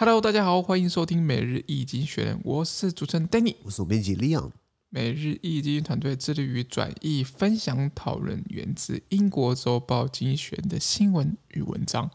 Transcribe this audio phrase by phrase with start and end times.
[0.00, 4.50] Hello，大家好，欢迎收听每日易经济学人，我是主持人 Danny，我是总编辑 Leon。
[4.88, 12.10] 每日易经济团队致力于转译、分享、讨论源自英国周报精选的新闻与文章。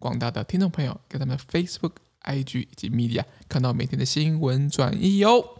[0.00, 1.92] 广大的听众朋友，跟他们 Facebook、
[2.24, 5.57] IG 以及 Media 看到每天的新闻转译哟。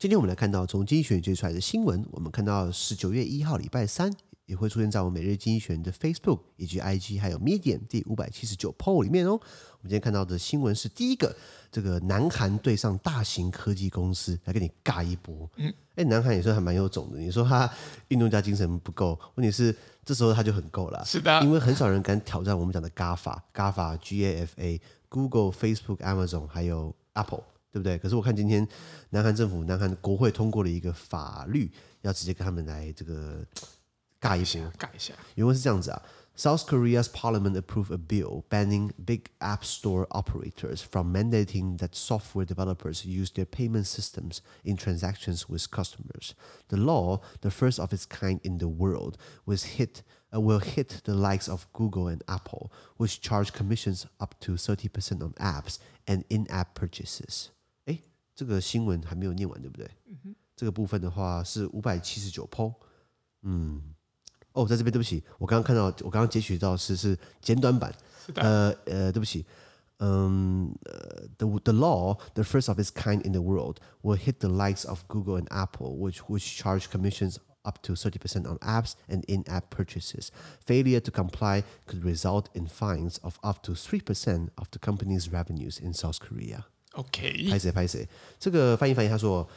[0.00, 4.10] 今天我们来看到从经济学人追出来的新闻，我们看到是九月一号礼拜三，
[4.46, 9.32] 也会出现在我们每日经济学人的 Facebook 以及 IG 还有 Medium 第五百七十九 PO 里面哦。
[9.32, 11.36] 我们今天看到的新闻是第一个，
[11.70, 15.46] 这个南韩对上大型科技公司来跟你尬一波。
[15.56, 17.18] 嗯，哎，南韩也算还蛮有种的。
[17.18, 17.70] 你说他
[18.08, 21.04] 运动家精神不够，问题是这时候他就很够了。
[21.04, 27.42] 是的，因为很少人敢挑战我们讲的 GAFA，GAFA G A F A，Google、Facebook、Amazon 还有 Apple。
[27.71, 27.97] 对不对？
[27.97, 28.67] 可是我看今天
[29.09, 31.71] 南韩政府、南韩国会通过了一个法律，
[32.01, 33.45] 要直接跟他们来这个
[34.21, 35.13] 尬一波，尬一下。
[35.35, 36.01] 原文是这样子啊：
[36.37, 43.05] South Korea's parliament approved a bill banning big app store operators from mandating that software developers
[43.05, 46.33] use their payment systems in transactions with customers.
[46.69, 51.01] The law, the first of its kind in the world, was hit uh, will hit
[51.05, 55.79] the likes of Google and Apple, which charge commissions up to thirty percent on apps
[56.05, 57.51] and in-app purchases.
[58.39, 59.89] 这个新闻还没有念完，对不对？
[60.07, 62.73] 嗯、哼这个部分的话是五百七十九 PO。
[63.43, 63.81] 嗯，
[64.53, 67.93] 哦，在这边，对不起，我刚刚看到，我刚刚截取到是是简短版。
[68.33, 69.45] 的呃呃，对不起，
[69.99, 75.03] 嗯，呃，the the law, the first of its kind in the world, will hit the likes of
[75.07, 79.69] Google and Apple, which which charge commissions up to thirty percent on apps and in-app
[79.69, 80.31] purchases.
[80.65, 85.31] Failure to comply could result in fines of up to three percent of the company's
[85.31, 86.65] revenues in South Korea.
[86.94, 88.06] OK，拍谁拍谁？
[88.38, 89.48] 这个翻译翻译，他说，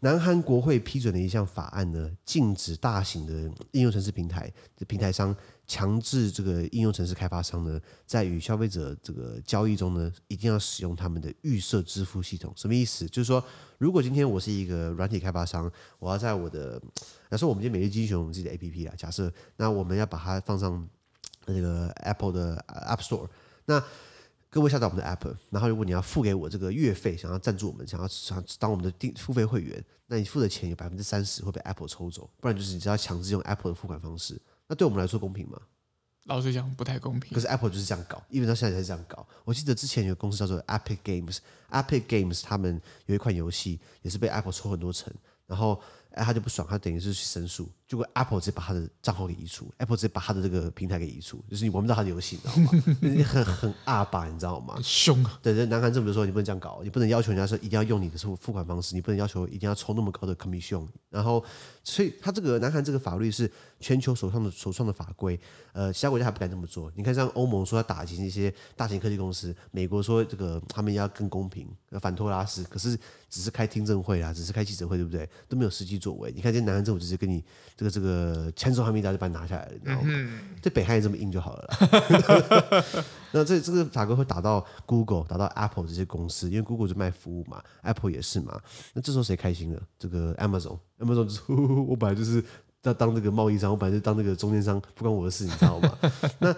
[0.00, 3.32] 南韩国会批准的一项法案呢，禁止大型的
[3.72, 5.34] 应用程式平台的平台商
[5.68, 12.52] 强制这个应用程式开发商呢，在与消费者这个交易中呢，一定要使用他们的预设支付系统。
[12.56, 13.06] 什么意思？
[13.06, 13.44] 就是说，
[13.78, 15.70] 如果今天我是一个软体开发商，
[16.00, 16.80] 我要在我的，
[17.30, 20.88] 假设我们今天每日经济学人我们自己的 APP 啊，假设那我们要把它放上
[21.46, 23.28] 这个 Apple 的 App Store，
[23.66, 23.80] 那。
[24.50, 35.60] 各位下载我们的 app，然后如果你要付给我这个月费，想要赞助我们，想要想当我们的定付费会员，那你付的钱有百分之三十会被 Apple 抽走，不然就是你只要强制用 Apple 的付款方式，那对我们来说公平吗？
[36.24, 37.32] 老实讲不太公平。
[37.32, 39.26] 可是 Apple 就是这样搞，因为到现在才是这样搞。
[39.44, 45.12] 我记得之前有个公司叫做 Epic Games，Epic Games 他们有一款游戏也是被 Apple 抽很多层，
[45.46, 45.80] 然后。
[46.12, 52.96] 哎，他就不爽，他等于是去申诉，结果 Apple 直接把他的账号给移除，Apple 直接把他的这个平台给移除，就是你玩不到他的游戏，你知道吗？
[53.00, 54.78] 你很很阿巴，你知道吗？
[54.80, 55.40] 凶啊！
[55.42, 60.86] 对，南韩政府就说你不能这样搞，你不能要求人家说一定要用你的付付款方式，你不能要求一定要抽那么高的 commission。
[61.08, 61.44] 然后，
[61.82, 65.36] 所以他这个南韩这个法律是全球首创的首创的法规，
[65.72, 66.92] 呃，其他国家还不敢这么做。
[66.94, 71.66] 你看，像欧盟说要打击那些大型科技公司，美国说这个他们要更公平，
[72.00, 72.96] 反托拉斯，可是
[73.28, 75.28] 只是开听证会啊，只是开记者会，对不对？
[75.48, 76.30] 都没有实际作为。
[76.30, 76.80] 你看，这南韩。
[76.84, 77.44] 政府直接跟你
[77.80, 80.02] 这个这个千手哈密达就把你拿下来了，你知道吗？
[80.04, 82.94] 嗯、这北海也这么硬就好了。
[83.32, 88.60] 那这这个法规会打到 Google、打到 Apple 这些公司，因为 Google 就卖服务嘛，Apple 也是嘛。
[88.92, 89.80] 那这时候谁开心了？
[89.98, 91.40] 这个 Amazon，Amazon 就是
[91.88, 92.44] 我本来就是
[92.82, 95.98] 在当这个贸易商，我本来就当那个中间商，不关我的事，你知道吗？
[96.38, 96.54] 那。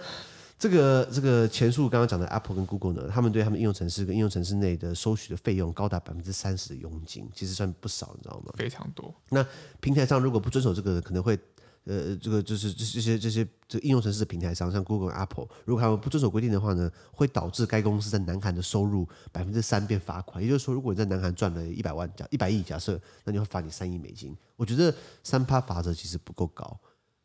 [0.63, 8.53] 这个这个前述刚刚讲的 Apple 跟 Google 呢，他们对他们应用程式跟应用程式内的收取的费用高达百分之三十的佣金，其实算不少，你知道吗？
[8.57, 9.13] 非常多。
[9.31, 9.45] 那
[9.81, 11.37] 平台上如果不遵守这个，可能会
[11.83, 20.41] 呃，这个就是这些这些这个应用程式的平台商，像 Google、Apple，如果他们不遵守规定的话呢，会导致该公司在南韩的收入百分之三变罚款。
[20.41, 24.33] 也就是说，如果你在南韩赚了一百万假一百亿假设，那你会罚你三亿美金。
[24.55, 24.95] 我觉得
[25.25, 26.79] 三趴法则其实不够高。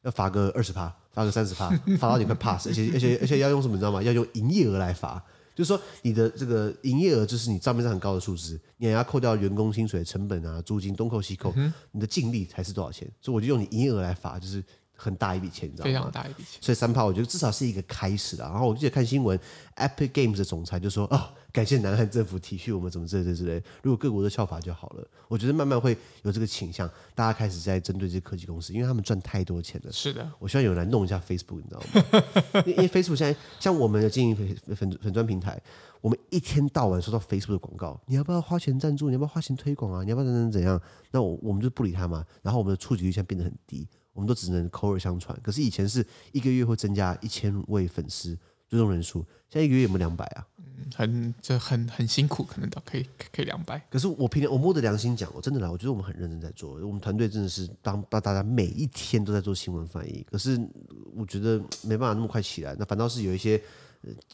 [0.07, 1.69] 要罚个二十趴，罚个三十趴，
[1.99, 4.01] 罚到你快 pass，而且而且而且要用什么你知道吗？
[4.01, 5.21] 要用营业额来罚，
[5.53, 11.53] 就是说你的这个营业额就是你账面上很高的数字，你还要扣掉员工薪水成本啊、租金东扣西扣，
[11.91, 13.05] 你的净利才是多少钱？
[13.19, 14.63] 所以我就用你营业额来罚，就是。
[14.97, 15.91] 很大一笔钱，你知道吗？
[15.91, 18.49] 非常大一笔钱，所以三炮我觉得至少是一个开始啦。
[18.49, 19.39] 然后我记得看新闻
[19.75, 23.63] ，Epic Games 的总裁就说：“哦，感谢南韩政府体恤我们，怎么之类之类。
[23.83, 29.91] 如果各国都效法就好了。”我觉得慢慢会有这个倾向，大家开始在针对这些科技公司，因为他们赚太多钱了。
[29.91, 32.63] 是的，我希望有人来弄一下 Facebook，你知道吗？
[32.65, 35.61] 因为 Facebook 现在像我们的经营粉粉粉砖平台，
[35.99, 39.07] 我们一天到晚收到 Facebook 的广告，你要不要花钱赞助？
[39.09, 40.01] 你要不要花钱推广啊？
[40.01, 40.81] 你要不要怎怎怎样？
[41.11, 42.25] 那我我们就不理他嘛。
[42.41, 43.85] 然后我们的触及率现在变得很低。
[44.17, 45.39] 我们都只能口耳相传。
[45.43, 48.35] 可是以前是一个月会增加一千位粉丝
[48.67, 49.19] 追踪人数，
[49.49, 50.47] 现在一个月有没有两百啊？
[50.57, 53.79] 嗯，很这很很辛苦，可能都可以可以两百。
[53.89, 60.25] 可是我平常我摸着良心讲，我真的来，我觉得我们很认真在做，我们团队真的是帮帮大家每一天都在做新闻翻译。
[60.29, 60.59] 可是
[61.15, 63.61] 我觉得没办法那么快起来，那反倒是有一些。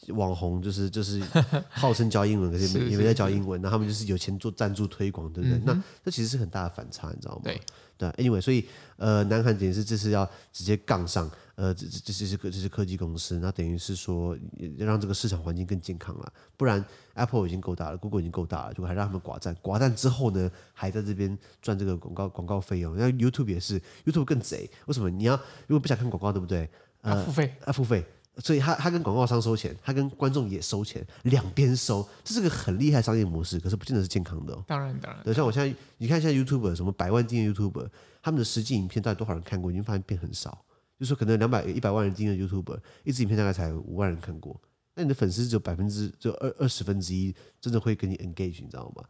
[0.08, 1.22] 网红就是就是
[1.70, 5.58] 号称教英文，可是也没在教英文，那他们就是有钱做赞助推广，对不对？
[5.58, 7.42] 嗯、那这其实是很大的反差，你知道吗？
[7.44, 7.60] 对
[7.96, 8.66] 对，anyway，所以
[8.96, 14.36] 呃，南韩等于是这是要直接杠上，呃，这这这是科这是科技公司，那等于是说
[14.76, 16.32] 让这个市场环境更健康了。
[16.56, 16.84] 不然
[17.14, 22.96] Apple 已经够大了，Google 已经够大了，就还让他们寡占，寡占之后呢，还在这边赚这个广告广告费用。
[22.96, 25.08] 那 YouTube 也是，YouTube 更贼，为什么？
[25.08, 25.36] 你要
[25.68, 26.68] 如果不想看广告，对不对？
[27.02, 28.04] 呃、啊，付费啊，付费。
[28.38, 33.60] 所以他他跟广告商收钱，他跟观众也收钱，两边收，这是个很厉害商业模式。
[33.60, 34.64] 可是不见得是健康的哦。
[34.66, 35.22] 当然当然。
[35.22, 37.88] 对，像我现在，你看现在 YouTuber 什么百万订阅 YouTuber，
[38.22, 39.70] 他们的实际影片到底多少人看过？
[39.70, 40.64] 已经发现变很少。
[40.98, 44.60] 就是说可能两百一百万人订阅 YouTuber，一支影片大概才五万人看过。
[44.94, 49.04] 那你的粉丝只有百分之就二二十分之一，真的会跟你 engage，你知道吗？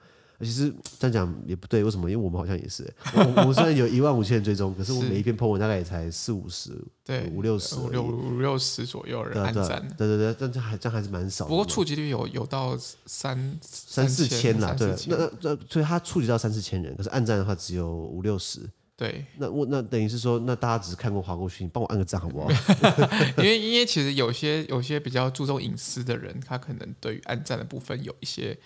[0.44, 2.11] 其实这样讲也不对，为什么？
[2.11, 2.85] 因为我们好像也是，
[3.17, 6.70] 我我们虽然有一万五千人追踪，可是我每一篇 po 文大概也才四五十，
[7.05, 11.49] 对，五六十，五六五六十左右人按赞，对对对，但这还这还是蛮少的。
[11.49, 12.76] 不过触及率有有到
[13.06, 18.61] 三三四千啦，对，那那所以他触及到三四千人，可是按赞的话只有五六十，
[18.97, 22.49] 对，那我那等于是说，那大家只是看过划过去，你帮我按个赞好不好？
[23.38, 28.58] 因为因为其实有些有些比较注重隐私的人，他可能对于按赞的部分有一些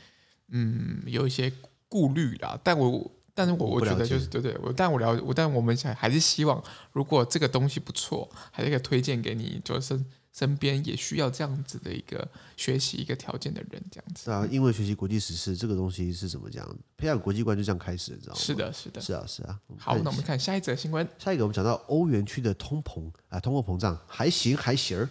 [0.51, 1.53] 嗯有一些。
[1.88, 6.62] 顾虑啦，但我但是我我觉得就是对对，我但我了我但我们想还是希望，
[6.93, 9.99] 如果这个东西不错，还是可以推荐给你，就是
[10.33, 12.27] 身边也需要这样子的一个
[12.57, 14.27] 学习一个条件的人，这样子。
[14.27, 16.65] 对啊，因为学习国际时事这个东西是怎么讲？
[16.97, 18.41] 培养国际观就这样开始，知道吗？
[18.41, 19.59] 是的，是的，是啊，是啊。
[19.79, 21.07] 好，那我们看下一则新闻。
[21.19, 25.09] 下一个我们讲到欧元区的通膨啊，通货膨胀还行还行，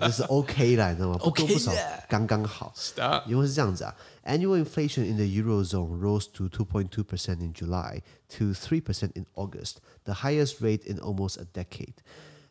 [0.00, 1.18] 这是 OK 啦，你知道吗？
[1.22, 1.72] 不多不少，
[2.08, 2.72] 刚刚好。
[2.74, 3.94] 是的，因为是这样子啊。
[4.22, 10.60] Annual inflation in the Eurozone rose to 2.2% in July to 3% in August, the highest
[10.60, 11.94] rate in almost a decade.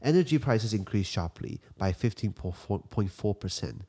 [0.01, 3.81] Energy prices increased sharply by 15.4%.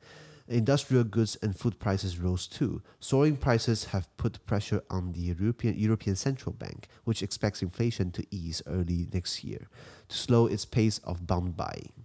[0.47, 2.81] Industrial goods and food prices rose too.
[2.99, 8.25] Soaring prices have put pressure on the European, European Central Bank, which expects inflation to
[8.31, 9.69] ease early next year
[10.09, 12.00] to slow its pace of bond buying.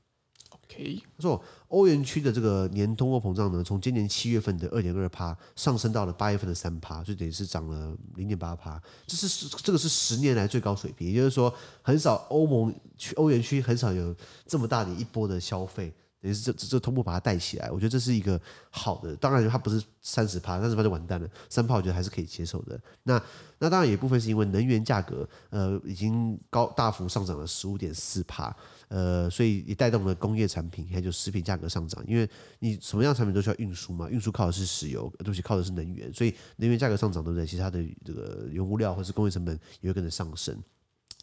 [1.16, 8.80] 他说，欧元区的这个年通货膨胀呢，从今年七月份的二点二趴上升到了八月份的三趴，就等于是涨了零点八趴。
[9.06, 11.52] 这是这个是十年来最高水平，也就是说，
[11.82, 14.14] 很少欧盟区欧元区很少有
[14.46, 15.92] 这么大的一波的消费。
[16.22, 18.40] 也是这这这通货把它带起来，我觉得这是一个
[18.70, 19.14] 好的。
[19.14, 21.28] 当然，它不是三十趴，三十趴就完蛋了。
[21.48, 22.80] 三趴我觉得还是可以接受的。
[23.04, 23.22] 那
[23.58, 28.52] 那当然，有部分是因为能源价格呃已经高大幅上涨了十五点四趴，
[28.88, 32.04] 呃，所以也带动了工业产品还有食品价格上涨。
[32.06, 32.28] 因为
[32.60, 37.46] 你什么样产品都需要运输嘛，运输靠的是石油，东西靠的是能源，所以能源价格上涨，对不对？
[37.46, 40.56] 其实它的这个原物料或是工业成本也会跟着上升。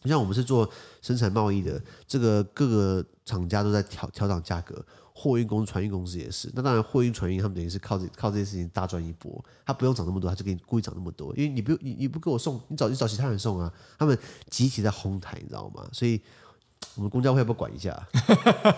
[0.06, 0.69] 像我们是做
[1.01, 6.51] 生产贸易的，这个各个厂家都在调调涨价格，货运公司、船运公司也是。
[6.54, 9.42] 那当然，货运、船运他们等于是靠这靠这件事情大赚一波。
[9.65, 13.71] 他不用涨那么多，他就给你故意涨那么多，因为你不你你不给我送，你找你找其他人送啊。
[13.98, 14.18] 他们
[14.50, 15.88] 集体在哄抬，你知道吗？
[15.94, 16.19] 所以
[16.96, 18.08] 我们公交会要不要管一下？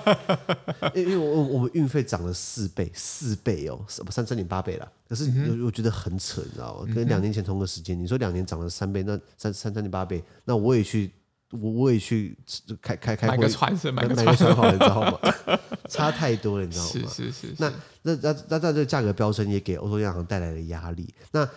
[0.96, 4.92] 因为我我们运费涨了四倍，四倍哦，什么三三点八倍了。
[5.08, 6.94] 可是我我觉得很扯，你知道吗？
[6.94, 11.12] 跟两年前同个时间，你说两年涨了三倍，那三三三点八倍，那我也去。
[11.52, 12.36] 我我也去
[12.82, 15.20] 开开开，买个船是买个船好了，你知道吗？
[15.88, 16.90] 差太多了，你知道吗？
[16.92, 17.72] 是是是，是那。
[18.02, 21.14] 那那那那在这个价格飙升也给欧洲央行带来了压力。
[21.32, 21.48] 那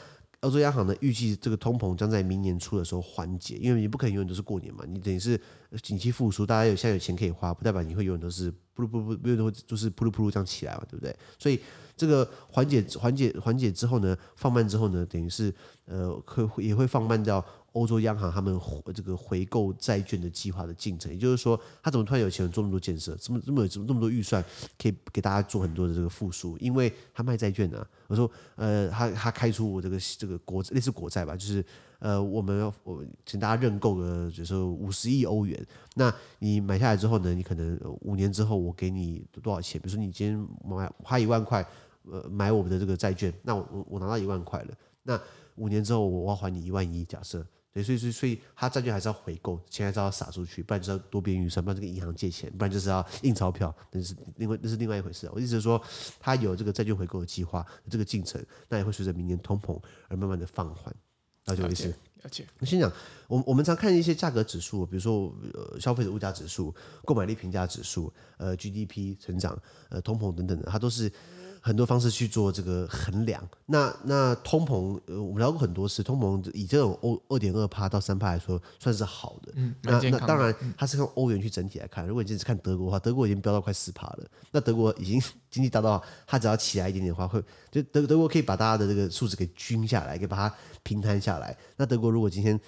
[0.41, 4.85] 澳洲央行呢，预计这个通膨将在明年初的时候缓解，因为你不可能永远都是过年嘛。
[4.87, 5.41] 你等于是
[5.83, 11.15] 景气复苏，大家有现在有钱可以花，不代表你会永远都是噗噜噗噜，永远都会就是噗噜噗噜这样起来嘛，对不对？
[11.39, 11.61] 所以
[11.97, 15.53] 这个缓解缓解缓解之后呢，放慢之后呢，等于是
[15.87, 17.45] 呃会也会放慢到。
[17.79, 18.61] 欧洲央行他们
[18.93, 24.45] 这个回购债券的计划的进程，也就是说，他怎么突然有钱做那么多建设，这么这么有这么多预算，
[24.77, 26.59] 可以给大家做很多的这个复苏？
[26.59, 31.65] 因为他卖债券啊，我说，呃，他他开出我这个这个国类似国债吧，就是
[32.01, 39.81] 呃，我们我请大家认购个，就是五十亿欧元，那你买下来之后呢，你可能五年之后我给你多少钱？
[39.81, 41.65] 比如说你今天买花一万块，
[42.11, 45.21] 呃，买我们的这个债券，那我我我拿到一万块了，那
[45.55, 47.47] 五年之后我要还你一万一，假设。
[47.71, 55.29] 对，所以所以所以他债券还是要回购，钱还是要撒出去，不然就是要多边预算，不然就跟银行借钱，不然就是要印钞票，那是另外那是另外一回事。
[55.33, 55.81] 我意思是说，
[56.19, 60.95] 他有这个债券回购的计划，这个进程，那也会随着明年通膨而慢慢的放缓。
[61.45, 61.89] 了解我意思。
[62.23, 62.47] 了解。
[62.59, 62.91] 我先讲，
[63.27, 69.61] 我我们常看一些价格指数，比如说呃消费者物价指数、购买力评价指数、呃 GDP 成长、
[69.91, 71.13] 呃通膨等等的，它都是。
[71.61, 73.47] 很多方式去做这个衡量。
[73.67, 79.53] 那那通膨，呃，我们聊过很多次，通膨以这种欧二点二趴到三趴来说，算是好的。
[79.57, 82.07] 嗯，那那当然，它是用欧元去整体来看。
[82.07, 84.27] 如果你只是看德国的话，德国已经飙到快四趴了。
[84.51, 91.57] 那德国已经 经济大到，它只要起来一点点的话，会就德德国可以把大家的这个数字给均下来，给把它平摊下来。
[91.77, 92.59] 那德国如果今天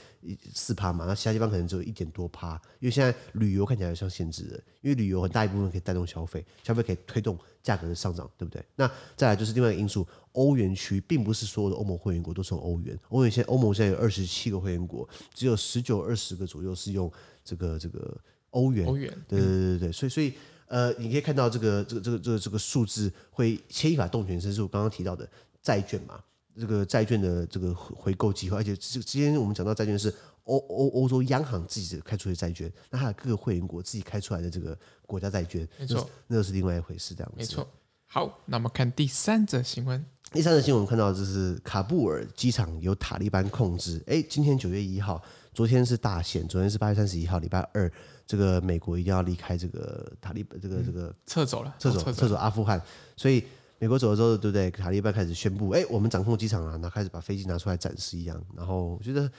[0.54, 8.64] 四趴嘛，那其他地方可能只有一点多趴，因为现在旅游看起来像限制的，因为旅游很大一部分可以带动消费，消费可以推动价格的上涨，对不对？
[8.76, 17.10] 那再来就是另外一个因素，欧元区并不是所有的欧盟会员国都是用欧元，欧元现欧盟现在有二十七个会员国，只有十九二十个左右是用
[17.44, 18.16] 这个这个
[18.50, 18.86] 欧元。
[18.86, 20.32] 欧元，对对对对对，所以所以
[20.66, 25.28] 呃，你可以看到这个这个这个这个这个数字会牵一发动全身，是我刚刚提到的
[25.62, 26.20] 债券嘛，
[26.58, 30.12] 这个债券的这个回购计划，而且这之前我们讲到债券是。
[30.50, 34.76] 欧欧欧洲央行自己开出的债券，那它的各个会员国自己开出来的这个
[35.06, 37.36] 国家债券，没错，那又是另外一回事，这样子。
[37.38, 37.66] 没错。
[38.06, 40.04] 好，那我们看第三则新闻。
[40.32, 44.02] 第三则新闻我们看到就是卡布尔机场由塔利班控制。
[44.06, 45.22] 哎，今天九月一号，
[45.54, 47.90] 昨天是大限，昨天是八月三十一号，礼拜二，
[48.26, 52.80] 这个美国一定要离开这个塔利班，这个这个撤走了，撤走撤走阿富汗。
[53.16, 53.44] 所以
[53.78, 54.70] 美国走了之后，对不对？
[54.72, 58.44] 塔利班开始宣布，哎，我们掌控机场了，然后开始把飞机拿出来展示一样。
[58.56, 59.30] 然后我觉得。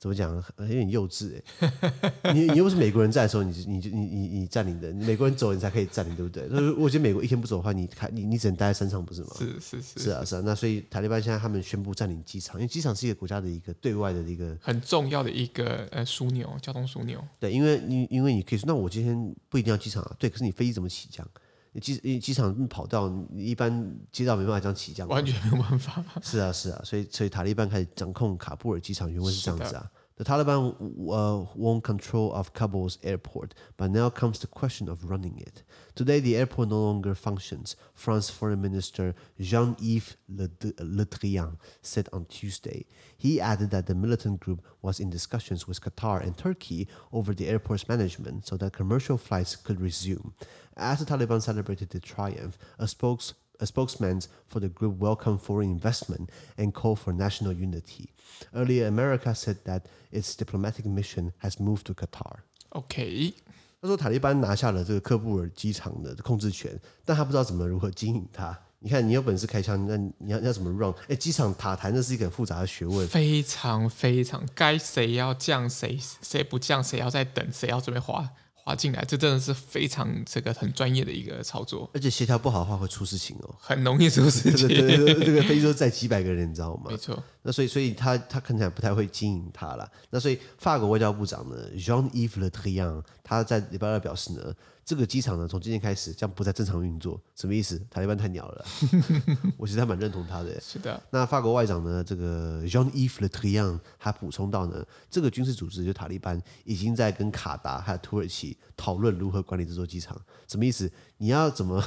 [0.00, 0.34] 怎么讲？
[0.56, 2.32] 有点幼稚哎！
[2.32, 6.48] 你你又不是美国人在的时候，你你你你你占领的，美国人走你才可以占领，对不对？
[6.48, 9.28] 所以我觉得美国一天不走的话，你你你只能待在山上，不是吗？
[9.36, 10.42] 是是是，是啊是啊。
[10.42, 17.22] 那所以塔利班现在他们宣布占领机场，因为机场是一个国家的一个对外的一个很重要的一个呃枢纽，交通枢纽。
[17.38, 20.16] 对，因为你因为你可以说，那我今天不一定要机场啊。
[20.18, 21.28] 对，可是你飞机怎么起降？
[21.72, 23.70] 你机你机场跑道，你一般
[24.10, 26.04] 街道没办法这样起降，完全没有办法。
[26.22, 29.90] 是啊是啊，所以所以塔利班开始掌控卡布尔机场，原文是这样子啊。
[30.20, 35.62] The Taliban uh, won control of Kabul's airport, but now comes the question of running it.
[35.94, 42.26] Today, the airport no longer functions, France Foreign Minister Jean-Yves Le, Le Drian said on
[42.26, 42.84] Tuesday.
[43.16, 47.48] He added that the militant group was in discussions with Qatar and Turkey over the
[47.48, 50.34] airport's management so that commercial flights could resume.
[50.76, 53.32] As the Taliban celebrated the triumph, a spokes
[53.66, 58.10] spokesman for the group welcomed foreign investment and called for national unity.
[58.52, 62.38] Earlier, America said that its diplomatic mission has moved to Qatar.
[62.70, 63.34] OK，
[63.80, 68.58] 他说塔利班拿下了这个喀布尔机场的控制权，但他不知道怎么如何经营它。
[68.82, 70.94] 你看，你有本事开枪，那你要你要怎么 run？
[71.08, 78.30] 哎，机场塔台那是一个很复杂的学问，非常非常，该谁要降谁，谁不降，谁要再等，谁要准备滑。
[78.70, 84.68] 滑进来，这真的是非常这个很专业的一个操作，而且协调不好的话会出事情哦，很容易出事情。
[84.68, 86.84] 这个这个这个飞机都载几百个人，你知道吗？
[86.90, 87.20] 没错。
[87.42, 89.90] 那所以所以他他看起来不太会经营他了。
[90.10, 94.54] 那所以法国外交部长呢，Jean-Yves Le Drian，他在礼拜二表示呢。
[94.90, 97.80] 这个机场呢，从今天开始将不再正常运作，什么意思？
[97.88, 98.64] 塔利班太鸟了，
[99.56, 100.60] 我其实还蛮认同他的。
[100.60, 101.00] 是的。
[101.10, 110.20] 那法国外长呢，这个 Jean-Yves Le Drian 他补充到呢，这个军事组织就塔利班已经在跟卡达还有土耳其讨论如何管理这座机场。
[110.48, 110.90] 什么意思？
[111.18, 111.80] 你要怎么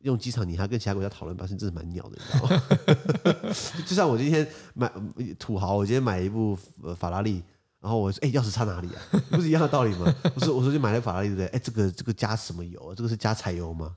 [0.00, 0.48] 用机场？
[0.48, 3.52] 你还跟其他国家讨论，发现真的蛮鸟的，你知道吗？
[3.86, 4.90] 就像我今天买
[5.38, 6.56] 土豪，我今天买一部
[6.96, 7.42] 法拉利。
[7.80, 9.02] 然后我说：“哎，钥匙插哪里啊？
[9.30, 10.12] 不是一样的道理吗？
[10.34, 11.46] 我说：我说就买了法拉利，对不对？
[11.48, 12.94] 哎，这个这个加什么油？
[12.94, 13.94] 这个是加柴油吗？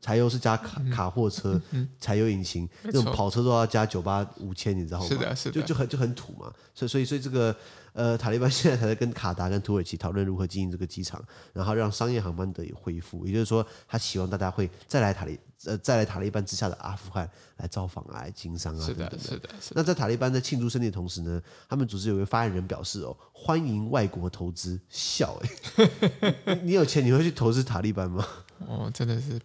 [0.00, 1.60] 柴油是加卡卡货车，
[1.98, 5.06] 柴油引擎，那种跑车都要加九八五千，你知道吗？
[5.08, 6.52] 是的，是的，就就很就很土嘛。
[6.74, 7.56] 所以所以所以这个
[7.94, 13.26] 呃，塔利班现在才在跟卡达跟土耳其讨论如何经营这个机场，然后让商业航班得以恢复。
[13.26, 19.76] 也就是说，他希望大家会再来塔利。”呃，再来塔利班之下的阿富汗来造访啊，来经商啊，是的，等等是的，是的。
[19.76, 24.78] 那在塔利班在庆祝胜利的同时呢，他们组织有一个发言人表示哦，欢迎外国投资。
[24.90, 25.86] 笑哎、
[26.44, 28.26] 欸， 你有钱你会去投资塔利班吗？
[28.66, 29.40] 哦，真的是。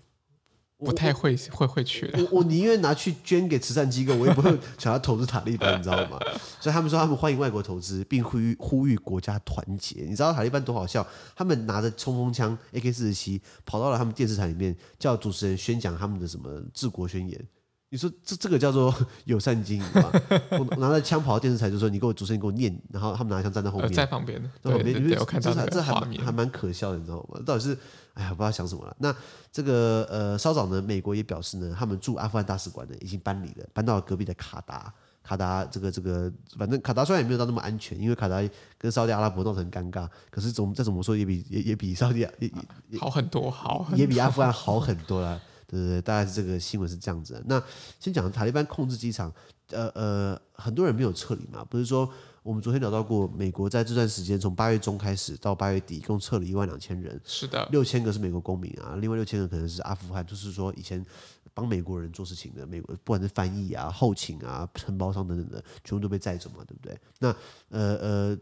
[0.79, 6.17] 不太会会会去的，我我宁愿拿去捐给慈善机构，我也不会 想要投资塔利班，你知道吗？
[6.59, 10.05] 所以他们说他们欢迎外国投资，并呼吁呼吁国家团结。
[10.07, 11.05] 你知道塔利班多好笑？
[11.35, 17.47] 他们拿着冲锋枪 AK 四十七跑到了他们电视台里面，叫主持人宣讲他们的什么治国宣言。
[17.91, 18.93] 你说这这个叫做
[19.25, 20.11] 友善经营吗？
[20.51, 27.41] 我拿着枪跑到电视台，就说你给我主持人给我念，然后他们拿着枪站在后面，在旁边，在旁边，因为这还这还还还蛮可笑的，你知道吗？
[27.43, 27.75] 到底是
[28.19, 28.95] 哎呀，不知道想什么了。
[28.99, 29.15] 那
[29.51, 34.93] 这个呃，稍早呢，美国也表示呢，他们驻阿富汗大使馆呢已经搬离了，搬到了隔壁的卡达。
[35.21, 38.41] 卡达这个这个，反正卡达虽然也没有到那么安全，因为卡达
[38.77, 45.39] 跟沙特阿拉伯闹得很尴尬，可是总再怎么说也比也也比沙特也也好很多，好也比阿富汗好很多了。
[45.67, 47.43] 对对对，大概是这个新闻是这样子的。
[47.45, 47.61] 那
[47.99, 49.31] 先讲塔利班控制机场，
[49.69, 52.09] 呃呃，很多人没有撤离嘛，不是说
[52.43, 57.19] 我们昨天聊到过，美国在这段时间从八月中开始到八月底，一共撤了一万两千人。
[57.23, 61.05] 是的，六千个是美国公民啊，另外六千个可能是阿富汗，就是说以前
[61.53, 66.97] 帮美国人做事情的美国，不管是翻译啊、后勤啊、承包商等等的，全部都被载走嘛，对不对？
[67.19, 67.35] 那
[67.69, 68.37] 呃呃。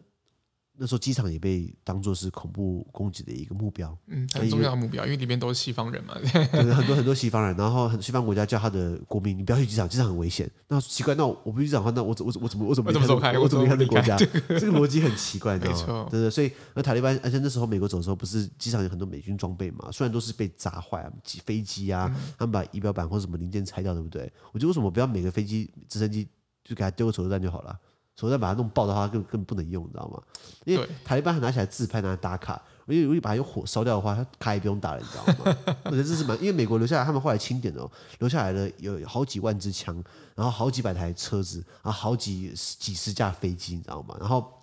[0.80, 6.14] 那时候机场也被当做是恐怖攻击的一个目标，嗯，很重要的目标，因为里面都是西方人嘛，
[6.52, 10.50] 很多很多西方人，然后很西方国家叫他的国民，你不要去机场，机场很危险。
[10.68, 13.38] 那奇怪，那我不去机场的话，那我我我怎么我怎么走开？
[13.40, 14.16] 我怎么离开这个国家？
[14.16, 16.08] 这个逻辑很奇怪，你知道吗？
[16.12, 19.90] 对对，所以那塔利班，而且那时候美国走的时候，不是机场有很多美军装备嘛？
[19.92, 21.12] 虽然都是被砸坏啊，
[21.44, 22.08] 飞机啊，
[22.38, 24.32] 他们把仪表板或者什么零件拆掉，对不对？
[24.52, 26.28] 我觉得为什么不要每个飞机、直升机
[26.64, 27.76] 就给他丢个手榴弹就好了？
[28.20, 30.22] 手再把它弄爆的话，更更不能用，你知道吗？
[30.66, 32.62] 因为塔利班还拿起来自拍，拿来打卡。
[32.88, 35.58] 因为如果把它用火烧掉的话，它卡也不用打了，你知道吗？
[35.84, 36.38] 我觉得这是蛮……
[36.40, 40.02] 因为美国留下来，他们后来清点哦，留下来的有好几万支枪，
[40.36, 44.16] 然后好几百台车子，然后好几几十架飞机，你知道吗？
[44.22, 44.54] 然后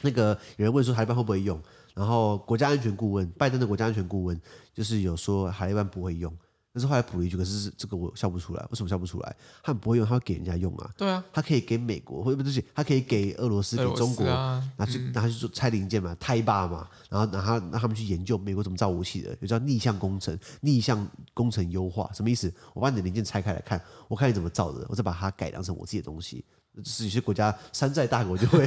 [0.00, 1.62] 那个有人问说塔利班会不会用，
[1.94, 4.38] 然后国家安全顾问拜登的国家安全顾问
[4.74, 6.36] 就是有说塔利班不会用。
[6.72, 9.36] 但是后来补了一句，可是这个我笑不出来，为什么笑不出来？
[9.62, 10.90] 他们不会用，他会给人家用啊。
[10.96, 22.52] 对啊，他可以给美国，或者不是，他可以给俄罗斯、给中国，啊、拿去拿去做拆零件嘛，胎霸嘛，然后拿他让他们去研究美国怎么造武器的，有叫逆向工程、逆向工程优化，什么意思？
[22.74, 26.44] 我把你的零件拆开来看，我看你怎么造的，我再把它改良成我自己的东西。
[26.84, 28.64] 是有些国家山寨大国就会，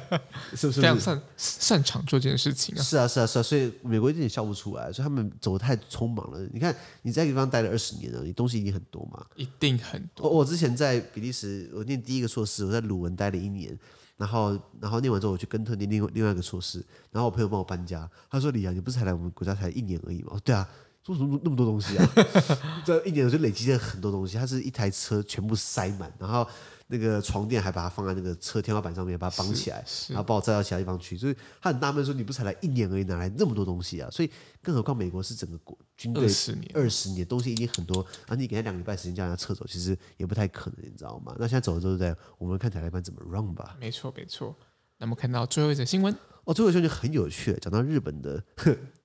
[0.56, 2.82] 是不是非常擅擅长做这件事情啊？
[2.82, 6.40] 是啊，是啊，是啊，所以美国一点也笑不出来，所以他们走得太匆忙了。
[6.52, 9.26] 你看你在地方待了二十年了，你东西一定很多嘛？
[9.36, 10.28] 一定很多。
[10.28, 13.78] 我我之前在比利时，我念第一个硕士，我在鲁文待了一年，
[14.16, 16.78] 然后然后念完之后我去跟特念另外另外一个硕士，
[17.10, 20.66] 然后我朋友帮我搬家，他说：“李阳，你不是才来我们国家才一年而已吗？”我说：“对啊。”
[21.02, 22.06] 做什么那么多东西啊？
[22.84, 24.36] 这一年我就累积了很多东西。
[24.36, 26.46] 它是一台车全部塞满，然后
[26.90, 31.16] 那个床垫还把它放在那个车天花板上面，把它绑起来，然后把我载到其他地方去。
[31.16, 34.30] 所以他很纳闷说：“你不才来一年而已，哪来那么多东西啊？”所以
[34.60, 41.34] 更何况美国是整个国军队二十年，二十年东西已经很多，然后你给他两个礼拜时间叫人家撤走，其实也不太可能，你知道吗？
[41.38, 43.76] 那现在走的都是在我们看塔利班怎么 run 吧。
[43.78, 44.56] 没错，没错。
[44.98, 48.42] 那么看到最后一则新闻哦，最后一则就很有趣，讲到日本的。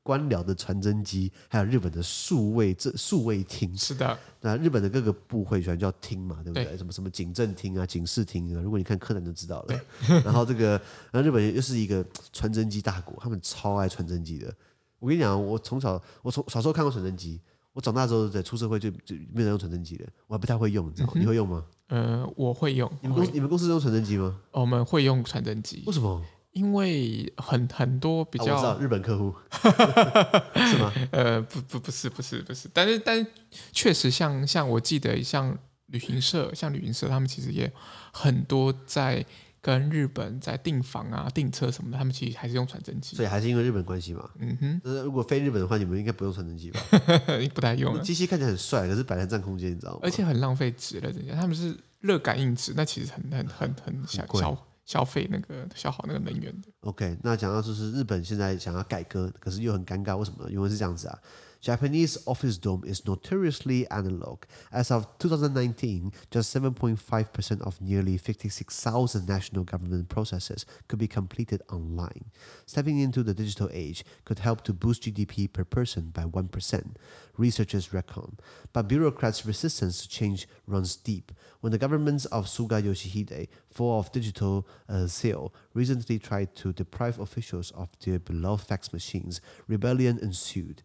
[0.05, 4.15] 官僚的传真机，还有日本的数位这数位厅，是的。
[4.39, 6.63] 那日本的各个部会喜欢叫厅嘛，对不对？
[6.65, 9.81] 对什么什么警政厅啊、警视厅啊，如果你看柯南就知道了。
[10.23, 10.79] 然后这个，
[11.11, 14.53] 然后日本又是一个传真机大国，他们超爱传真机的。
[14.99, 17.41] 我跟你讲，我从小我从小时候看过传真机，
[17.73, 21.65] 我长大之后在出社会就就没有人用传真机了，我还不太会用，你知道你会用吗？
[21.87, 22.91] 呃，我会用。
[23.01, 24.39] 你们公你们公司用传真机吗？
[24.51, 25.81] 我们会用传真机。
[25.87, 26.21] 为什么？
[26.55, 30.93] 因为很很多比较，啊、我知道日本客户 是吗？
[31.11, 33.27] 呃，不不不是不是不是，但是但是
[33.73, 37.69] 确实像像我记得像旅行社像旅行社他们其实也
[38.13, 39.25] 很多在
[39.61, 44.29] 跟日本在订房啊订车什么的，他们其实还是用传真机，所以还是因为日本关系嘛。
[44.39, 46.79] 嗯哼，那如果非日本的话，你们应该不用传真机吧？
[47.53, 49.99] 不太用，机器看起来很帅，可是摆在占空间，你知道吗？
[50.03, 54.57] 而且很浪费纸了，人家他们是热感应纸，那其实很很很很小小。
[54.85, 56.69] 消费那个消耗那个能源的。
[56.81, 60.51] OK，那讲到就是日本现在想要改革，可是又很尴尬，为什么呢？
[60.51, 61.19] 因为是这样子啊。
[61.65, 64.43] Japanese office dome is notoriously analog.
[64.71, 72.25] As of 2019, just 7.5% of nearly 56,000 national government processes could be completed online.
[72.67, 76.95] Stepping into the digital age could help to boost GDP per person by 1%,
[77.35, 78.37] researchers reckon.
[78.71, 81.31] But bureaucrats' resistance to change runs deep.
[81.61, 87.17] When the governments of Suga Yoshihide, full of digital uh, zeal, recently tried to deprive
[87.17, 90.83] officials of their beloved fax machines, rebellion ensued.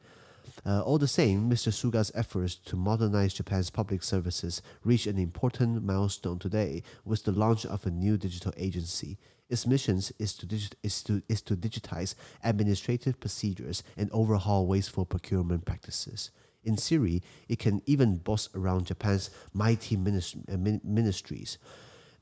[0.64, 1.72] Uh, all the same, Mr.
[1.72, 7.64] Suga's efforts to modernize Japan's public services reached an important milestone today with the launch
[7.64, 9.18] of a new digital agency.
[9.48, 15.04] Its mission is to, digi- is, to, is to digitize administrative procedures and overhaul wasteful
[15.04, 16.30] procurement practices.
[16.62, 21.58] In theory, it can even boss around Japan's mighty ministry, uh, ministries.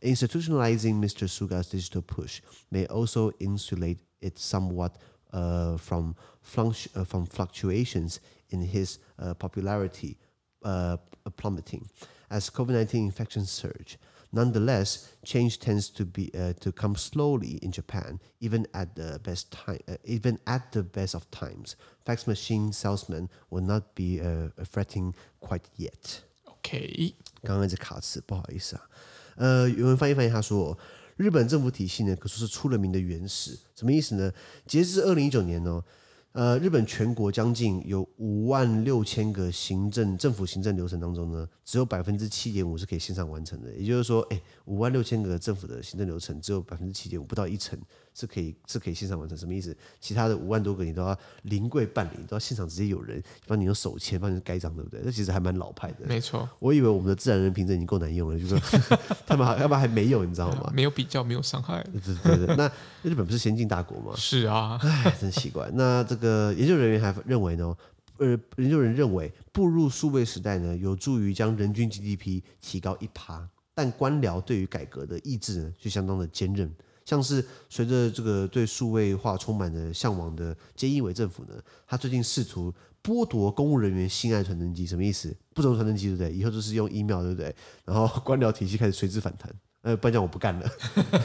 [0.03, 1.29] Institutionalizing Mr.
[1.29, 4.97] Suga's digital push may also insulate it somewhat
[5.32, 10.18] from, flunct- uh, from fluctuations in his uh, popularity
[10.64, 10.98] uh,
[11.38, 11.90] plummeting
[12.30, 13.98] as COVID 19 infections surge.
[14.32, 19.52] Nonetheless, change tends to be uh, to come slowly in Japan, even at the best
[19.52, 19.80] time.
[19.88, 25.14] Uh, even at the best of times, fax machine salesmen will not be uh, fretting
[25.40, 26.24] quite yet.
[26.46, 27.14] OK，
[27.44, 28.90] 刚刚这卡词不好意思啊，
[29.36, 30.78] 呃，有人翻译翻译，他说。
[31.19, 33.59] 日本政府体系呢，可说是出了名的原始。
[33.75, 34.33] 什么意思呢？
[34.67, 35.83] 截至二零一九年呢，
[36.31, 43.75] 呃，日本全国将近有五万六千个行政政府行政流程当中呢，只有百分之七点五是可以线上完成的。
[43.75, 47.77] 也就是说，哎，五万六千个政府的行政流程，只有百分之七点五，不到一成
[48.19, 49.39] 是可以是可以线上完成。
[49.39, 49.77] 什么意思？
[50.01, 55.01] 其他的五万多个你都要临柜办理，都要现场直接有人帮你用手签，帮你盖章，对不对？
[55.03, 56.07] 这其实还蛮老派的。
[56.07, 58.57] 没错，我以为我们的自然人凭证已经够难用了，就是
[59.25, 60.73] 他们要不然还没有，你知道吗？
[60.75, 61.81] 没有比较，没有伤害。
[61.93, 62.71] 对对对，对，那
[63.03, 64.13] 日本不是先进大国吗？
[64.17, 65.71] 是啊，哎，真奇怪。
[65.75, 67.77] 那这个研究人员还认为呢，
[68.17, 76.69] 呃，研究人认为步入数位时代呢，有助于将人均 GDP 提高一趴，但官僚对于改革的意志呢，就相当的坚韧。
[77.09, 81.55] 像是随着这个对数位化充满了向往的菅义伟政府呢，
[81.87, 82.71] 他最近试图
[83.03, 85.35] 剥夺公务人员性爱传真机，什么意思？
[85.55, 86.31] 不准传真机，对不对？
[86.31, 87.57] 以后就是用 email，对不对？
[87.87, 89.51] 然后官僚体系开始随之反弹。
[89.81, 90.71] 呃，不然讲我不干了。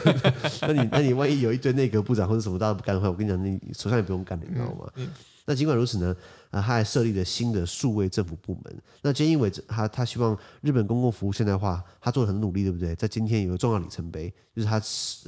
[0.62, 4.90] 那你那你万一有一堆内阁部长或者什么大家不干的话，我跟你讲，你手上也不用干了，你知道吗？
[5.46, 6.16] 那尽管如此呢，
[6.50, 8.82] 呃，他还设立了新的数位政府部门。
[9.02, 12.94] 那菅义伟他他希望日本公共服务现代化，他做的很努力，对不对？
[12.94, 14.76] 在今天有个重要里程碑，就是他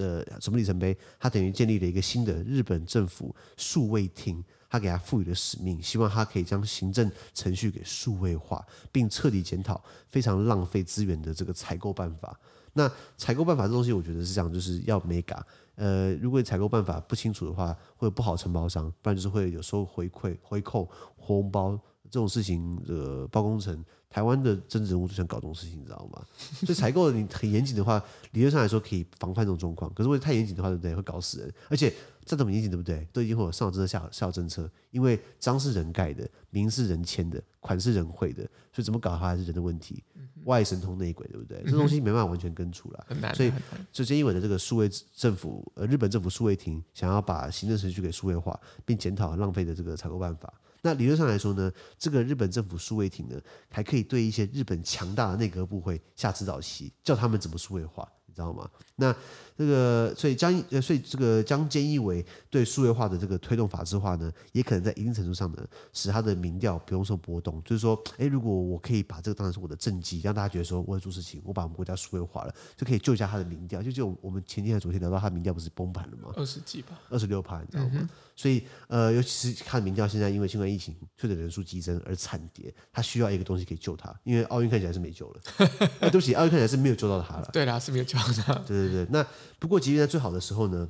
[0.02, 0.96] 呃什么里程碑？
[1.20, 4.42] 他等于建立了一个新的日本政府数位厅，
[4.76, 12.38] 他给他赋予了使命，希望他可以将行政程序给数位化，并彻底检讨非常浪费资源的这个采购办法。
[12.74, 15.44] 那采购办法这东西，我觉得是这样，就是要没嘎。
[15.76, 20.86] 呃，如果你采购办法不清楚的话，会有不好承包商，不然就是会有时候回馈、回扣、
[21.16, 21.78] 红包
[22.10, 22.78] 这种事情。
[22.86, 26.22] 呃，包工程，台湾的政治人物就想搞这种事情，你知道吗？
[26.66, 29.90] 所以采购你很严谨的话，理论上来说可以防范这种状况。
[29.94, 30.94] 可是如果太严谨的话，对不对？
[30.94, 31.54] 会搞死人。
[31.70, 31.92] 而且
[32.26, 33.06] 再怎么严谨，对不对？
[33.12, 34.70] 都已经会有上有政策、下有下有政策。
[34.90, 40.02] 因为章是人盖的，名是人签的，款是人汇的，所以怎么搞它还是人的问题。
[40.44, 41.62] 外神通内鬼，对不对？
[41.64, 43.34] 这东西没办法完全根除了，很难。
[43.34, 43.52] 所以，
[43.92, 50.52] 就菅义伟的这个数位政府，呃，日本政府数位厅想要把行政程序给数位化，并检讨浪费的这个采购办法。
[50.82, 58.08] 那理论上来说呢，这个日本政府数位厅呢，还可以对一些日本强大的内阁部会下指导棋，叫他们怎么数位化。
[58.26, 58.70] 你知道吗？
[58.94, 59.14] 那
[59.56, 67.62] 这个，所以江呃，所以这个将菅义伟对数位化的这个推动法制化呢，也可能在一定程度上呢，使他的民调不用受波动。
[67.64, 73.82] 就是说，哎，如果我可以把这个当成是我的政绩，让大家觉得说我在做事情，我把我们国家数位化了，就可以救一下他的民调。
[73.82, 76.32] 就就我们前天还昨天聊到他的民调不是崩盘了吗？
[76.36, 77.92] 二十几吧，二十六趴，你知道吗？
[77.94, 85.40] 嗯、所以呃，尤其是看民调现在因为新冠疫情确诊人数激增而惨跌，他需要一个东西可以救他，因为奥运看起来是没救了。
[86.00, 87.48] 对不起，奥运看起来是没有救到他了。
[87.52, 88.54] 对啦，是没有救到他。
[88.66, 89.26] 对对对，那
[89.58, 90.88] 不过，即便在最好的时候呢，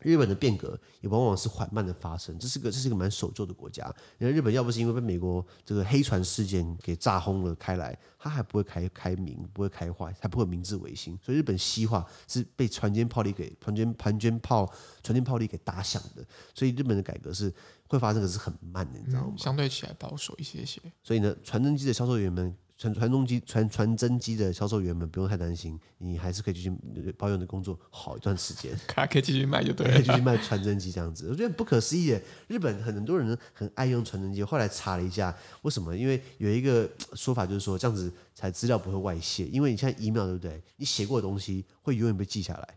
[0.00, 2.36] 日本的变革也往往是缓慢的发生。
[2.38, 3.84] 这是个这是一个蛮守旧的国家。
[4.18, 11.18] 你看日本要不是因为被美国这个黑船事件给炸轰了开来，它还不会开开明，不会开化，还不会明治维新。
[11.22, 14.70] 所以日本西化是被船坚炮利给船坚盘坚炮
[15.02, 16.24] 船坚炮利给打响的。
[16.54, 17.52] 所以日本的改革是
[17.88, 19.34] 会发生的是很慢的，你知道吗？
[19.36, 20.80] 相对起来保守一些些。
[21.02, 22.56] 所以呢，传真机的销售员们。
[22.82, 26.70] 传传动机、传传真机的销售员们不用太担心，你还是可以继续
[27.16, 31.28] 保有你的工作好一段时间， 还可以继续卖就对了，可以继续 卖传真机这样子。
[31.30, 35.96] 我觉得不可思议耶，日本很多人很爱用传真机，后来查了一下，为什么？
[35.96, 40.60] 因为有一个说法就是说，这样子才资料不会外泄，因为你现在 email 对不对？
[40.76, 42.68] 你写过的东西会永远被记下来，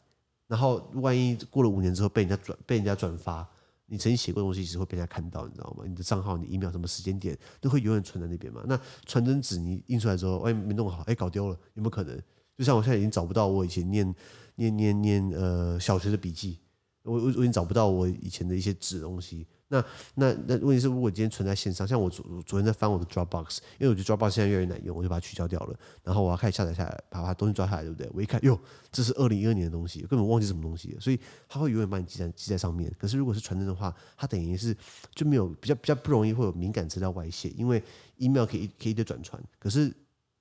[0.47, 3.47] 然后万一过了五年之后被人家转被人家转发。
[3.87, 5.83] 你曾经写过的东西，其实会被人家看到，你知道吗？
[5.87, 8.63] 你的账号、你 email 什么时间点都会永远存在那边嘛。
[8.65, 12.19] 那传真纸你印出来之后，哎没弄好，哎，搞丢了，有没有可能？
[12.57, 14.15] 就像我现在已经找不到我以前念
[14.55, 16.59] 念念念呃小学的笔记，
[17.03, 19.45] 我我我已经找不到我以前的一些纸东西。
[19.67, 25.75] 那那那问题是，如果今天存在线上，像我昨昨天在翻我的 Dropbox，因为我觉得 Dropbox 现在越来越难用，我就把它取消掉了。
[26.03, 28.07] 然后我要开始下载下来，把它东西抓下来，对不对？
[28.13, 28.59] 我一看，哟，
[28.91, 30.95] 这是二零一二年的东西，根本忘记什么东西。
[30.99, 32.93] 所以它会永远把你记在记在上面。
[32.99, 34.75] 可是如果是传真的话，它等于是
[35.15, 37.81] 就没有比较比较不容易会有敏感资料外泄，因为
[38.17, 39.91] email 可以可以一直转传，可是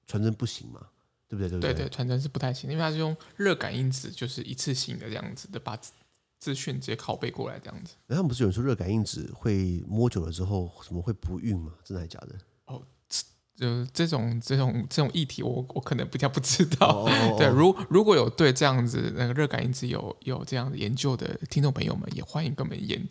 [0.06, 0.86] 传真不行嘛，
[1.28, 1.48] 对不对？
[1.48, 1.72] 对对？
[1.72, 5.78] 对对，传真是不太行，因为它是用热感应纸，就是一次性的这样子的把。
[6.44, 11.72] 资讯直接拷贝过来这样子，然后他们不是有人说热感应纸会摸久了之后怎么会不孕吗？
[11.82, 12.36] 真的还是假的？
[12.66, 12.82] 哦，
[13.56, 16.86] 就这种这种这种议题我，我我可能比较不知道。
[16.86, 23.08] 哦哦哦 对，如如果有对这样子那个热感应纸有有这样的研究的听众朋友们，也欢迎跟我们研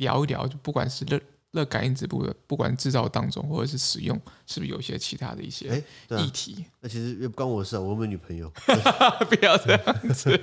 [0.00, 1.20] 聊一聊，就不管是热
[1.52, 6.64] 热感应纸部的，不管制造当中或者是使用，是不是有一些其他的一些议题？
[6.80, 8.50] 那、啊、其实也不关我的事啊，我有没有女朋友？
[9.28, 10.40] 不要这样子，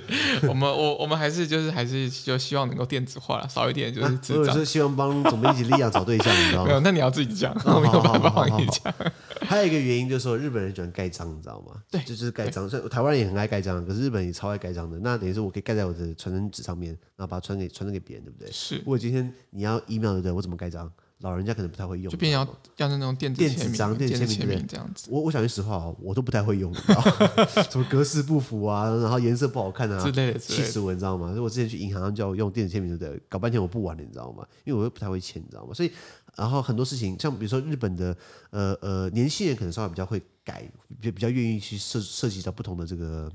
[0.48, 4.52] 我们我我们还是就是还是就希望能够电子化了，少一点就是制造。
[4.52, 6.68] 我是希望帮总编辑力量找对象，你知道吗？
[6.68, 8.94] 没有，那你要自己讲，我没有办法帮你讲。
[9.42, 11.82] 还有一个原因就是说，日本人喜欢盖章，你知道吗？
[11.90, 12.68] 对，就是盖章。
[12.70, 14.96] 所以台湾人也很爱盖章，可是日本也超爱盖章的。
[15.00, 18.48] 那等于说我可以盖在我的传真纸上面，然后把它传给传真给别人，对不对？
[18.52, 18.76] 是。
[18.76, 20.32] 如果今天你要 email 对不对？
[20.32, 20.90] 我怎么盖章？
[21.20, 22.40] 老人家可能不太会用，就变要
[22.76, 25.08] 要那种电子电子章、电子签名，名这样子。
[25.10, 26.72] 我我想句实话哦，我都不太会用，
[27.70, 31.28] 什么格式不符啊，然后颜色不好看啊之类的，气死我，你知道吗？
[31.28, 33.22] 所以我之前去银行叫我用电子签名，对不对？
[33.28, 34.46] 搞半天我不玩了，你知道吗？
[34.64, 35.74] 因为我又不太会签，你知道吗？
[35.74, 35.92] 所以
[36.36, 38.16] 然后很多事情，像比如说日本的
[38.50, 40.66] 呃呃年轻人可能稍微比较会改，
[41.00, 43.30] 比比较愿意去设涉及到不同的这个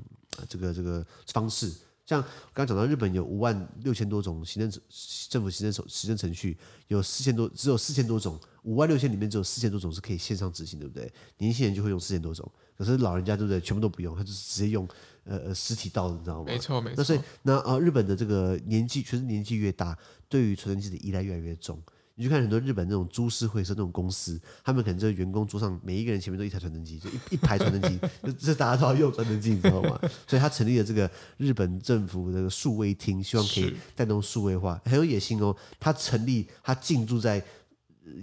[0.50, 1.72] 这个这个方式。
[2.06, 2.22] 像
[2.54, 4.82] 刚刚讲到，日本有五万六千多种行政
[5.30, 6.56] 政府行政手行政程序，
[6.88, 11.12] 有四千多，只有四千多种，五万六千里面只有四千多种是可以线上执行，对不对？
[11.40, 13.60] 年轻人就会用四千多种，可是老人家对不对？
[13.60, 14.88] 全部都不用，他就直接用
[15.24, 16.46] 呃呃实体到，你知道吗？
[16.46, 16.96] 没错没错。
[16.98, 19.98] 那所以那啊，日本的这个年纪，随着年纪越大，
[20.30, 21.82] 对于传真机的依赖越来越重。
[22.16, 30.00] 你去看很多日本那种株式会社那种公司，他们可能这个员工桌上每一个人前面都一台传真机，就一一排传真机，就这大家都要用传真机，你知道吗？
[30.26, 35.56] 所以他成立了这个日本政府的数位厅，希望可以带动数位化，很有野心哦。
[35.78, 37.44] 他成立，他进驻在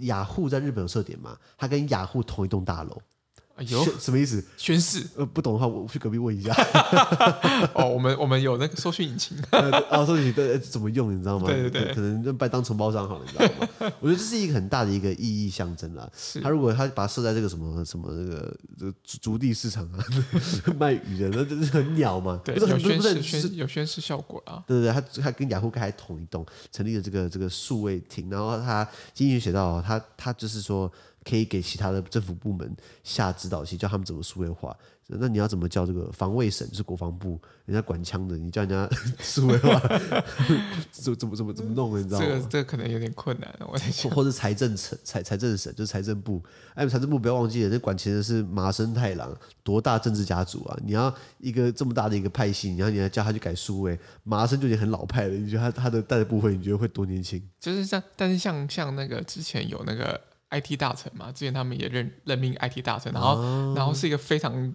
[0.01, 1.37] 雅虎在日本有设点嘛？
[1.55, 2.99] 他跟雅虎同一栋大楼。
[3.59, 4.43] 有什么意思？
[4.57, 5.05] 宣誓？
[5.15, 6.51] 呃，不懂的话，我去隔壁问一下。
[7.75, 9.37] 哦，我们我们有那个搜寻引擎。
[9.91, 11.13] 哦，搜寻引擎怎么用？
[11.13, 11.47] 你知道吗？
[11.47, 13.93] 对对对，可能就把当承包商好了，你知道吗？
[14.01, 16.09] 我觉得这是一个很大的一个意义象征啦。
[16.17, 16.41] 是。
[16.41, 20.03] 他如果他把它设在这个什么什么那个这个筑地市场啊，
[20.79, 22.41] 卖鱼的，那就是很鸟嘛。
[22.43, 24.63] 对，有宣誓，有宣誓效果啊。
[24.65, 30.91] 对对对，他他跟雅虎开同一栋，成立了这个这个数位亭，然后他经济学写到，他他就是说。
[31.23, 34.75] 可以给其他的政府部门下指导棋，教他们怎么数位化。
[35.07, 36.67] 那你要怎么叫这个防卫省？
[36.69, 39.77] 就是国防部，人家管枪的，你叫人家 数位化，
[40.91, 41.99] 怎 怎么怎么怎么弄？
[41.99, 42.25] 你知道吗？
[42.25, 43.53] 这个这个可能有点困难。
[43.67, 46.41] 我在想，或者财政省、财财政省就是财政部。
[46.73, 50.79] 哎，财政部不要忘记了，那管钱的是麻生太郎，多大政治家族啊！
[50.83, 55.33] 你要一个这么大的一个派系，你要你要叫他去改数位，麻生就已经很老派了。
[55.33, 57.43] 你觉得他他的带的部分，你觉得会多年轻？
[57.59, 60.19] 就是像，但是像像那个之前有那个。
[60.53, 64.73] IT 大臣嘛，之前他们也任任命 IT 大臣，然后、哦、然后是一个非常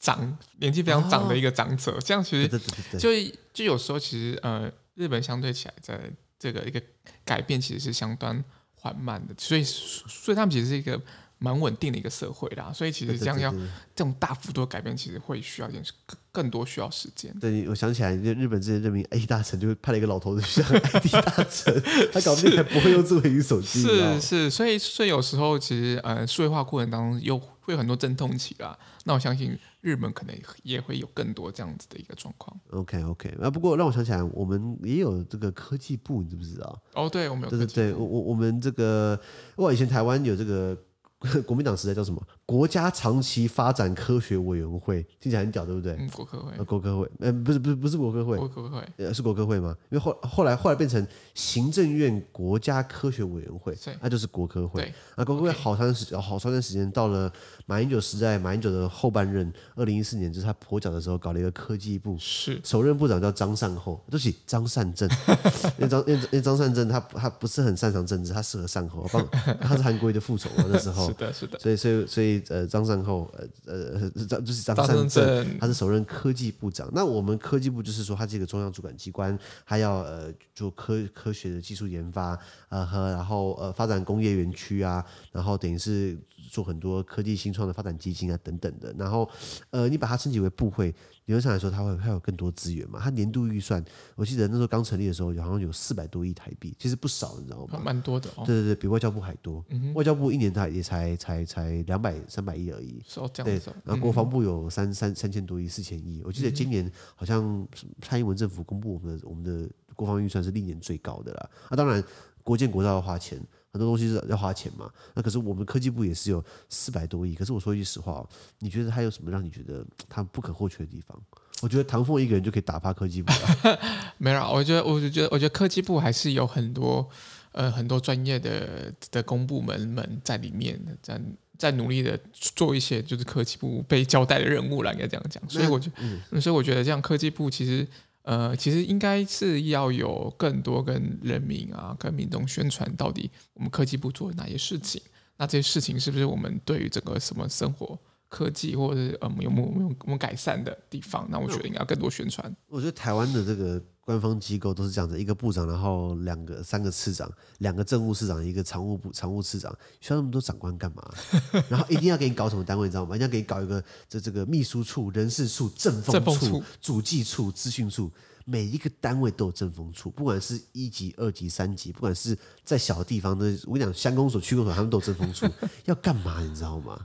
[0.00, 2.58] 长年纪非常长的一个长者，哦、这样其实就
[2.98, 3.10] 就，
[3.52, 6.00] 就有时候其实呃，日本相对起来在
[6.38, 6.82] 这个一个
[7.24, 8.42] 改变其实是相当
[8.74, 11.00] 缓慢的，所以所以他们其实是一个。
[11.38, 13.50] 蛮稳定的一个社会啦，所以其实这样要
[13.94, 17.34] 这种大幅度的改变，其实会需要一点更更多需要时间。
[17.40, 23.82] 对，我想起来，就日本之前任命 A 大臣，就派了一个老头子去当 IT 大臣，他搞不定还不会用智慧型手机。
[23.82, 28.78] 是是，所以所以有时候其实呃，数位化过程当中又会有很多阵痛期啦。
[29.04, 32.54] 那我相信日本可能也会有更多这样子的一个状况。
[32.70, 36.82] OK OK，啊，不过让我想起来，我们也有这个科技部，你知不知道？
[36.94, 39.18] 哦，对，我们有对对对，我我我们这个，
[39.56, 40.76] 我以前台湾有这个。
[41.46, 42.22] 国民党时代叫什么？
[42.48, 45.94] 国家长期发展科学委员会，听起来很屌，对不对？
[45.98, 46.50] 嗯，国科会。
[46.56, 48.38] 呃，国科会，呃，不是，不是，不是国科会。
[48.38, 49.76] 国科会，呃，是国科会吗？
[49.90, 54.90] 因为后后来后来变成行政院国家科学委员会，那就是国科会。
[55.14, 57.30] 那国科会好长时好长段时间，到了
[57.66, 65.06] 马英九时代，马英九的后半任，二零一四年就是他跛脚的时候，搞了一个科技部，是首任部长叫张善后，对不起，张善政。
[65.76, 69.28] 因为张因为张善政他他不是很擅长政治，他适合善后，帮
[69.60, 71.08] 他是韩国瑜的副手嘛，那时候。
[71.12, 71.58] 是的，是的。
[71.58, 76.88] 所以所以所以呃，张善后呃呃张就是张善政，他是首任科技部长。
[76.92, 86.16] 那我们科技部就是说，它是一个中央主管机关，他要呃做科科学的技术研发，呃和然后呃发展工业园区啊，然后等于是
[86.48, 88.92] 做很多科技新创的发展基金啊等等的。
[88.98, 89.28] 然后
[89.70, 90.94] 呃，你把它升级为部会。
[91.26, 92.98] 理论上来说，它会它有更多资源嘛？
[93.02, 93.84] 它年度预算，
[94.16, 97.78] 我记得那时候刚成立的时候，好像有四百多亿台币，其实不少，你知道吗？
[97.84, 98.44] 蛮多的哦。
[98.46, 99.62] 对对对，比外交部还多。
[99.68, 102.98] 嗯、外交部一年它也才才才两百三百亿而已。
[103.06, 103.60] 是哦，这样对。
[103.84, 106.22] 然后国防部有三三三千多亿，四千亿。
[106.24, 107.68] 我记得今年好像
[108.00, 111.50] 蔡英文政府公布我们的我们的国防预算是历年最高的啦。
[111.68, 112.02] 啊，当然
[112.42, 113.38] 国建国造要花钱。
[113.78, 114.90] 很多东西是要花钱嘛？
[115.14, 117.36] 那可是我们科技部也是有四百多亿。
[117.36, 121.16] 可是我说一句实话哦，你觉得他有什么让你觉得他不可或缺的地方？
[121.62, 123.78] 我觉得唐凤一个人就可以打趴科技部了。
[124.18, 127.08] 没有，我觉得，我就觉得，我觉得科技部还是有很多
[127.52, 131.20] 呃很多专业的的公部门们在里面，在
[131.56, 135.40] 在努力的做一些就是科技部被交代的任务了，应该这样讲。
[135.48, 137.86] 所以我就，嗯，所以我觉得这样科技部其实。
[138.28, 145.00] 呃，其实应该是要有更多跟人民啊、跟民众宣传到底我们科技部做了哪些事情。
[145.38, 151.26] 那这些事情是不是我们对于整个什么生活科技或者是呃有没有没有没有改善的地方？
[151.30, 152.54] 那我觉得应该要更多宣传。
[152.66, 153.82] 我觉得台湾的这个。
[154.08, 161.12] 官方机构都是这样子，一个部长，然后两个、三个次长，两个政务次长，一个常务部常务次长，需要那么多长官干嘛？
[161.68, 163.14] 然后一定要给你搞什么单位，你知道吗？
[163.14, 168.10] 一定要给你搞一个这这个秘书处、人事处、政风处、处主计处、资讯处，
[168.46, 175.46] 每一个单位都有政风处，不管是一级、二级、三级，不管是在小地方的，我跟你讲，乡公所、区公所，他们都有政风处，
[175.84, 176.40] 要干嘛？
[176.40, 176.98] 你知道吗？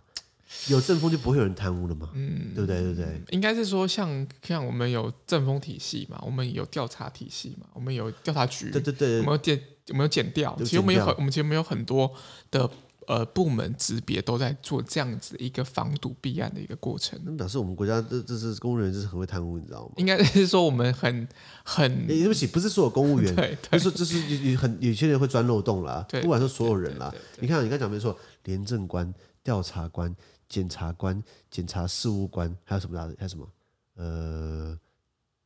[0.70, 2.10] 有政风就不会有人贪污了吗？
[2.13, 2.82] 嗯，对不对？
[2.82, 3.22] 对不对？
[3.32, 4.08] 应该是说像，
[4.42, 10.56] 像像我们有政风体系嘛，我们有调查体系嘛，我们有调查局，对对对，我们有检，我们有检调。
[10.60, 12.10] 其实我们有很，我们其实没有很多
[12.50, 12.70] 的
[13.08, 17.20] 呃部门级别都在做这样子一个防堵弊案的一个过程。
[17.26, 19.92] 那表示我们国家这这是公务员，就是很会贪污，你知道吗？
[19.98, 21.28] 应该是说我们很
[21.66, 26.06] 很，对不起，不是所有公务员， 对，就是就是有有很有些人会钻漏洞啦。
[26.22, 29.13] 不管是所有人啦，你看你刚讲没错，廉政官、
[29.44, 30.16] 调查官。
[30.47, 32.99] 检察官、检察事务官，还有什么？
[33.17, 33.47] 还有什么？
[33.95, 34.77] 呃。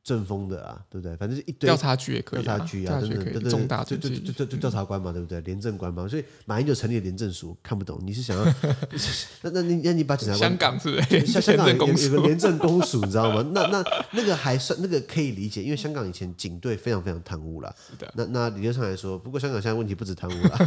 [0.03, 1.17] 政风的啊，对不对？
[1.17, 5.41] 反正是一堆调查局也可以，调查局啊，等等，对对，重大就就就就就调查官嘛，对不对？
[5.41, 8.45] 廉政官嘛，所以马英九成立了廉政署，看不懂，你是想要？
[9.43, 11.25] 那那你那你把检察官香港是不是？
[11.25, 13.45] 香 香港有有个廉政公署，你知道吗？
[13.53, 13.83] 那那
[14.13, 17.75] 那个还算那个可以理解，因为香港以前警队非常非常贪污了。
[17.89, 18.10] 是的。
[18.15, 20.57] 那那理论上来说，不过香港现在问题不止贪污了。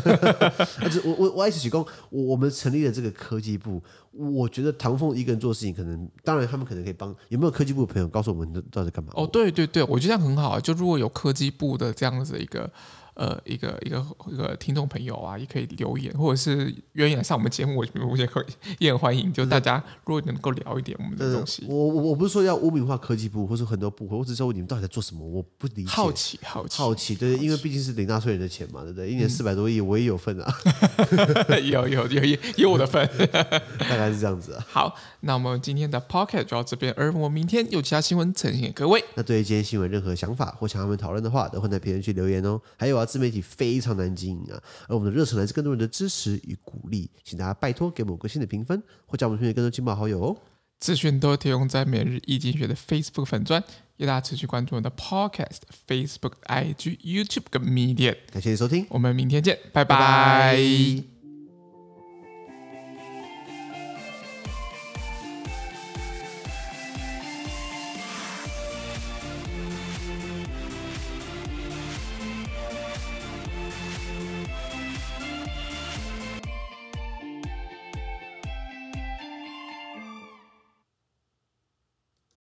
[0.83, 3.83] 而 且我我我一起举公，我我们成立了这个科技部，
[4.13, 7.15] 我觉得唐凤一个人做事情，可能当然他们可能可以帮。
[7.29, 9.13] 有没有科技部的朋友告诉我们到底干嘛？
[9.15, 9.27] 哦。
[9.27, 10.59] 对对对，我觉得这样很好。
[10.59, 12.71] 就如果有科技部的这样子一个
[13.21, 14.03] 呃一个一个
[14.33, 18.47] 一个听众朋友啊，也可以留言，或者是愿意来上我们节目，我我也可以
[18.79, 19.31] 也很欢迎。
[19.31, 25.91] 就大家如果能够聊一点我们的东西，我我我不是说要污名化科技部，或者很多部会，我只是说你们到底在做什么，我不理解。
[25.91, 29.11] 好奇好奇好奇，对，因为毕竟是领纳税人的钱嘛，对不对？
[29.11, 30.55] 一年四百多亿，我也有份啊，
[31.63, 33.07] 有有有有有我的份，
[33.79, 34.67] 大概是这样子啊。
[34.71, 39.05] 好，那我们今天的 podcast 就到这边，而我明天有其他新闻呈现给各位。
[39.15, 42.59] 那对于今天新闻任何想法或想要我们讨论的话，都会在评论区留言哦。
[42.79, 50.37] 还有啊，自媒体非常难经营啊，而我们的热忱来自更多人的支持与鼓励，请大家拜托给我们个新的评分，或加我们推荐更多亲朋好友哦。
[50.79, 53.63] 资讯都提供在每日易经济学的 Facebook 粉专，
[53.97, 58.17] 也大家持续关注我们的 Podcast、Facebook、IG、YouTube 跟 Medium。
[58.33, 59.97] 感谢你收听，我们明天见，拜拜。
[59.97, 61.20] 拜拜。